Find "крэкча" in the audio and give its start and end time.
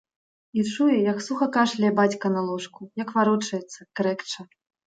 4.01-4.51